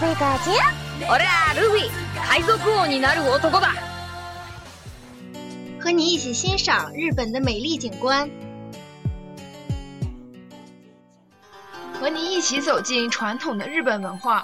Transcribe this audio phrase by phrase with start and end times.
[0.00, 0.38] 谁家？
[1.10, 3.68] 我来，鲁比，海贼王になる男だ。
[5.78, 8.30] 和你一起欣赏日本的美丽景观，
[12.00, 14.42] 和你一起走进传统的日本文化，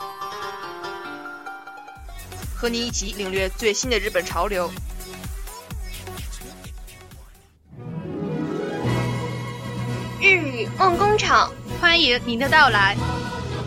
[2.55, 4.70] 和你一起领略最新的日本潮流。
[10.20, 12.95] 日语梦工厂，欢迎您的到来。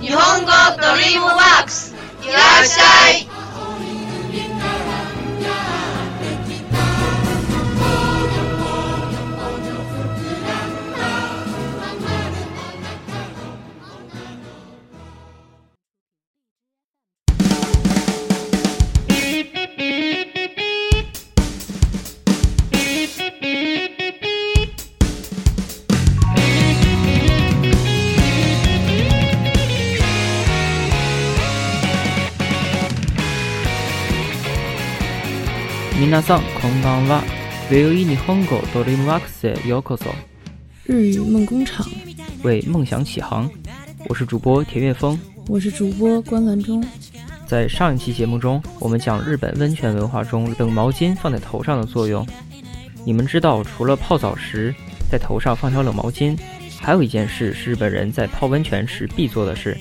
[0.01, 3.28] 日本語ドリームワークスいらっしゃい
[35.99, 40.13] Will Nihongo you Dreamworks Yokoso？
[40.85, 41.85] 日语梦工厂
[42.43, 43.51] 为梦想起航，
[44.07, 45.19] 我是主播田月峰，
[45.49, 46.81] 我是主播关兰中。
[47.45, 52.25] 在上一期节目中，我们讲日本温泉文化中冷毛巾放在头上的作用。
[53.05, 54.73] 你们知道，除了泡澡时
[55.11, 56.39] 在头上放条冷毛巾，
[56.79, 59.77] 还有一件事是日本人在泡温泉时必做的事，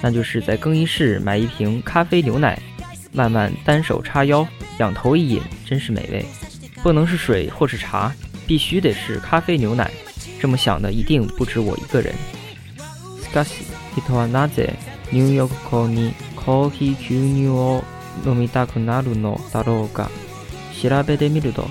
[0.00, 2.56] 那就是在更衣室买一瓶咖啡牛奶。
[3.12, 4.46] 慢慢单手叉腰，
[4.78, 6.24] 仰头一饮，真是美味。
[6.82, 8.12] 不能是水或是茶，
[8.46, 9.90] 必须得是咖啡牛奶。
[10.40, 12.14] 这么想的一定不止我一个人。
[13.24, 13.48] しかし、
[13.96, 14.74] いったはなぜ
[15.10, 17.84] ニューヨークにコーヒー牛乳を
[18.24, 20.08] 飲みたくなるのだろうか。
[20.80, 21.66] 調べてみると、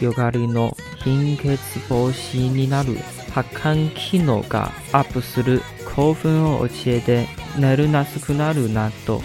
[0.00, 0.74] ガリの
[1.04, 1.58] 貧血
[1.88, 2.96] 防止になる
[3.34, 5.62] 発汗機能がアップする
[5.94, 7.26] 興奮を教えて、
[7.58, 9.20] 寝るなすくなるなど。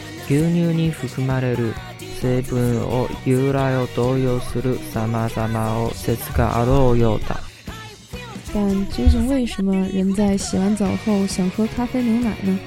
[8.53, 12.59] 但究竟为什么人在洗完澡后想喝咖啡牛奶呢？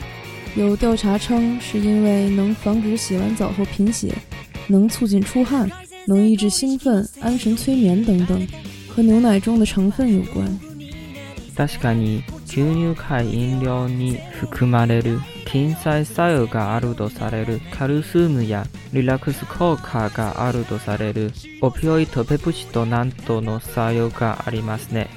[0.56, 4.12] 有调查称，是因为能防止洗完澡后贫血，
[4.66, 5.70] 能促进出汗，
[6.06, 8.46] 能抑制兴奋、安神、催眠等等，
[8.88, 10.46] 和牛奶中的成分有关。
[11.56, 12.33] 確かに。
[12.62, 21.32] 牛乳解飲料に含まれる筋細作用があるとされるカルシウムやリラックス効果があるとされる
[21.62, 25.08] オピオイドペプシドなどの作用がありますね。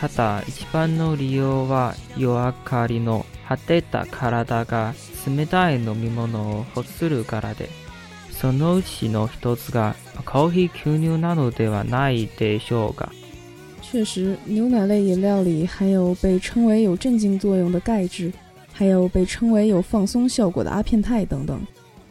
[0.00, 4.94] ただ一番の利用は夜明かりの果てた体が
[5.26, 7.68] 冷たい飲み物を欲するからで、
[8.30, 13.10] そのうちの一つがコーヒー牛乳なのではないでしょうが、
[13.80, 18.30] 确实，牛奶类饮料里含有被称为有镇静作用的钙质，
[18.72, 21.58] 还有被称为有放松效果的阿片肽等等。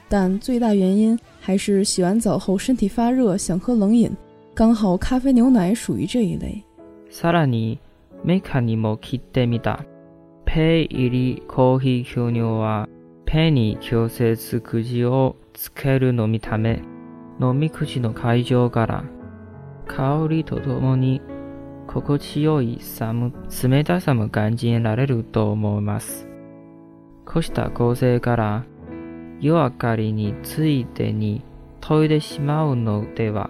[0.10, 4.10] 但最大原因还是洗完澡后身体发热，想喝冷饮，
[4.54, 6.64] 刚好咖啡牛奶属于这一类。
[7.12, 7.80] さらに
[8.26, 9.80] メカにも聞いてみた。
[10.46, 12.88] ペイ入りコーヒー牛乳は
[13.26, 16.82] ペニ強制つくじをつけるのみため、
[17.42, 19.04] 飲み口子の形場から
[19.88, 21.20] 香りとともに。
[21.88, 23.32] 心地よい寒、
[23.64, 26.28] 冷たさも感じられると思います。
[27.26, 28.64] こうした構成から、
[29.40, 31.42] 夜明かりについてに
[31.80, 33.50] 問いてしまうのでは。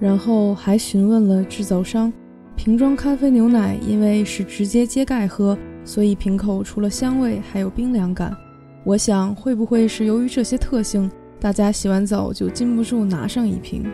[0.00, 2.12] 然后还询问了制造商，
[2.56, 8.36] 瓶装咖啡牛奶因为是直接揭盖喝，所以瓶口除了香味还有冰凉感。
[8.84, 11.08] 我想会不会是由于这些特性，
[11.38, 13.84] 大家洗完澡就禁不住拿上一瓶？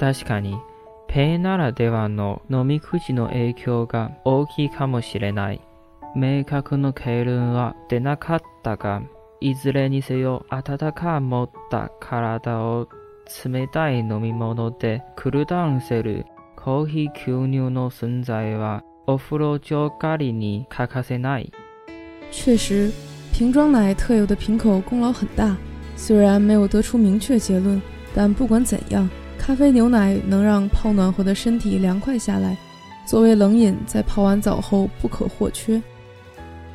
[0.00, 0.71] 確かに。
[1.12, 5.60] ペンならではの飲み口の影響が大きいかもしれない。
[6.16, 9.02] 明確な経論は出なかったが、
[9.42, 12.88] いずれにせよ温か持った体を
[13.44, 16.24] 冷たい飲み物でクルダウンせる
[16.56, 21.52] コーヒー吸入の存在はお風呂上がりに欠かせない。
[22.30, 22.90] 确实，
[23.38, 25.54] 瓶装奶特有的瓶口功劳很大。
[25.94, 27.82] 虽然没有得出明确结论，
[28.14, 29.06] 但不管怎样。
[29.44, 32.56] 咖啡牛奶能让泡暖和的身体凉快下来，
[33.04, 35.74] 作为冷饮，在泡完澡后不可或缺。
[35.78, 35.82] 日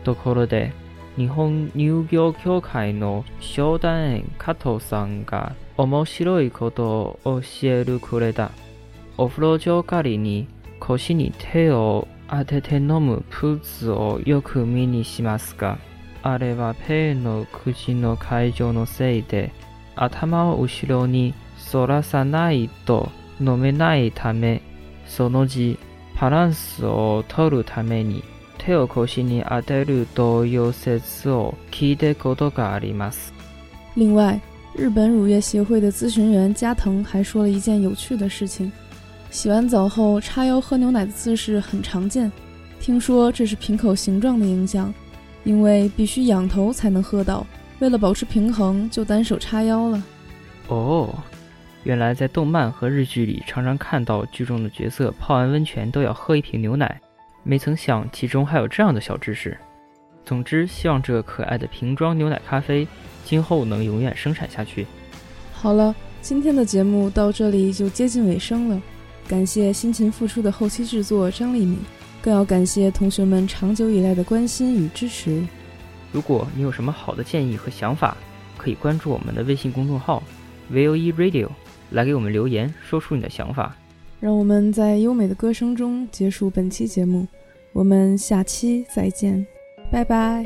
[0.04, 8.50] 本乳業協会の商談員加藤さんが面白いことを教えるくれた。
[9.16, 10.46] お風呂上らに
[10.82, 15.78] 腰に手を当てて飲むプーをよくにしますが、
[16.22, 18.18] あれはペイの口の
[18.74, 19.52] のせいで、
[19.96, 21.34] 頭を後ろに。
[33.96, 34.40] 另外，
[34.76, 38.72] 日本乳业协会的咨询员加藤还说了一件有趣的事情：
[39.32, 42.32] 洗完澡后叉腰喝牛奶的姿势很常见。
[42.80, 44.94] 听说这是瓶口形状的影响，
[45.44, 47.46] 因为必须仰头才能喝到，
[47.80, 50.04] 为了保持平衡就单手叉腰了。
[50.68, 51.10] 哦。
[51.88, 57.00] 原来在动漫和日剧里，常常看到剧中的角色泡完温泉都要喝一瓶牛奶，
[57.46, 59.58] 没曾想其中还有这样的小知识。
[60.26, 62.86] 总之，希望这可爱的瓶装牛奶咖啡
[63.24, 64.86] 今后能永远生产下去。
[65.54, 68.82] 好了，今天的节目到这里就接近尾声了，
[69.26, 71.80] 感谢辛勤付出的后期制作张丽敏，
[72.22, 75.42] 更要感谢同学们长久以来的关心与支持。
[76.12, 78.18] 如果你有什么好的建议和想法，
[78.58, 80.22] 可以关注我们的微信公众号
[80.72, 81.48] V O E Radio。
[81.92, 83.76] 来给我们留言，说出你的想法。
[84.20, 87.26] 让我们在优美的歌声中结束本期节目，
[87.72, 89.46] 我们下期再见，
[89.92, 90.46] 拜拜。